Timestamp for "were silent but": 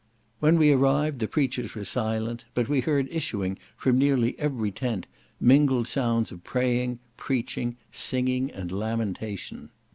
1.75-2.67